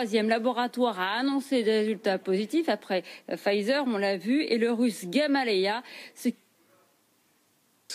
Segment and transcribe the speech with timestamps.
[0.00, 3.04] Troisième laboratoire a annoncé des résultats positifs après
[3.36, 5.82] Pfizer, on l'a vu, et le russe Gamaleya.
[6.14, 6.30] Ce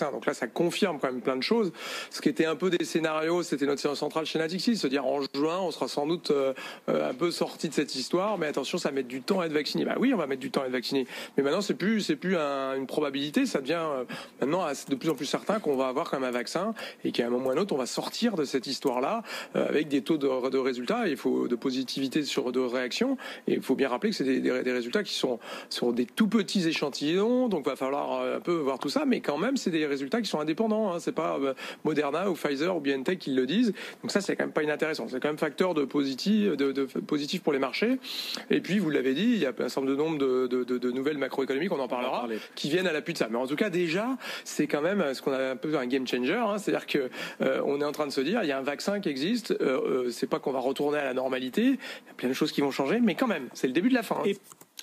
[0.02, 1.72] donc là, ça confirme quand même plein de choses.
[2.10, 5.06] Ce qui était un peu des scénarios, c'était notre séance centrale chez Natixis, se dire
[5.06, 6.54] en juin, on sera sans doute euh,
[6.88, 9.86] un peu sorti de cette histoire, mais attention, ça met du temps à être vacciné.
[9.86, 12.16] Bah oui, on va mettre du temps à être vacciné, mais maintenant c'est plus c'est
[12.16, 14.04] plus une probabilité, ça devient euh,
[14.42, 16.74] maintenant de plus en plus certain qu'on va avoir quand même un vaccin
[17.04, 19.24] et qu'à un moment ou un autre, on va sortir de cette histoire-là
[19.56, 23.62] euh, avec des taux de, résultats, il faut de positivité sur de réaction, et il
[23.62, 27.48] faut bien rappeler que c'est des, des, résultats qui sont sur des tout petits échantillons,
[27.48, 30.30] donc va falloir un peu voir tout ça, mais quand même c'est des résultats qui
[30.30, 30.94] sont indépendants.
[30.94, 31.00] Hein.
[31.00, 33.74] C'est pas euh, Moderna ou Pfizer ou BioNTech qui le disent.
[34.02, 35.08] Donc ça, c'est quand même pas inintéressant.
[35.08, 37.98] C'est quand même facteur de positif, de, positif pour les marchés.
[38.50, 41.72] Et puis, vous l'avez dit, il y a un certain nombre de, de nouvelles macroéconomiques,
[41.72, 43.28] on en parlera, qui viennent à l'appui de ça.
[43.30, 46.08] Mais en tout cas, déjà, c'est quand même ce qu'on a un peu un game
[46.08, 46.34] changer.
[46.34, 46.58] Hein.
[46.58, 47.10] C'est-à-dire que
[47.42, 49.52] euh, on est en train de se dire, il y a un vaccin qui existe.
[49.52, 51.64] Euh, c'est pas qu'on va retourner à la normalité.
[51.64, 53.90] Il y a plein de choses qui vont changer, mais quand même, c'est le début
[53.90, 54.22] de la fin.
[54.26, 54.32] Hein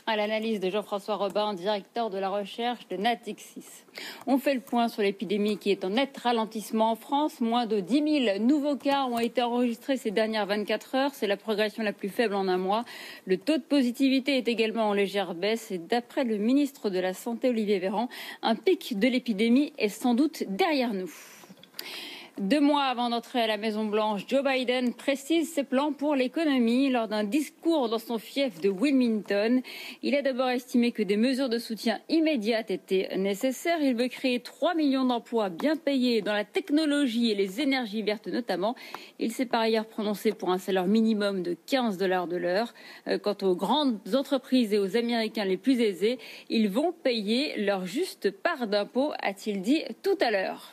[0.07, 3.85] à l'analyse de Jean-François Robin, directeur de la recherche de Natixis.
[4.27, 7.41] On fait le point sur l'épidémie qui est en net ralentissement en France.
[7.41, 11.15] Moins de 10 000 nouveaux cas ont été enregistrés ces dernières 24 heures.
[11.15, 12.85] C'est la progression la plus faible en un mois.
[13.27, 17.15] Le taux de positivité est également en légère baisse et d'après le ministre de la
[17.15, 18.09] Santé, Olivier Véran,
[18.43, 21.13] un pic de l'épidémie est sans doute derrière nous.
[22.39, 27.07] Deux mois avant d'entrer à la Maison-Blanche, Joe Biden précise ses plans pour l'économie lors
[27.07, 29.61] d'un discours dans son fief de Wilmington.
[30.03, 33.83] Il a d'abord estimé que des mesures de soutien immédiates étaient nécessaires.
[33.83, 38.29] Il veut créer 3 millions d'emplois bien payés dans la technologie et les énergies vertes
[38.29, 38.77] notamment.
[39.19, 42.73] Il s'est par ailleurs prononcé pour un salaire minimum de 15 dollars de l'heure.
[43.09, 46.19] Euh, quant aux grandes entreprises et aux Américains les plus aisés,
[46.49, 50.73] ils vont payer leur juste part d'impôt, a-t-il dit tout à l'heure.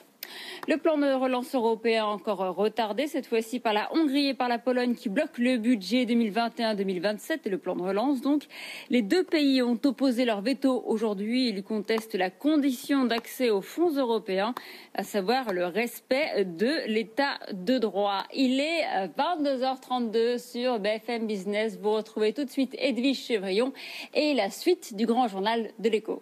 [0.67, 4.59] Le plan de relance européen encore retardé, cette fois-ci par la Hongrie et par la
[4.59, 8.21] Pologne qui bloquent le budget 2021-2027 et le plan de relance.
[8.21, 8.43] Donc,
[8.89, 11.49] les deux pays ont opposé leur veto aujourd'hui.
[11.49, 14.53] Ils contestent la condition d'accès aux fonds européens,
[14.93, 18.23] à savoir le respect de l'état de droit.
[18.33, 21.77] Il est 22h32 sur BFM Business.
[21.81, 23.73] Vous retrouvez tout de suite Edwige Chevrillon
[24.13, 26.21] et la suite du grand journal de l'écho.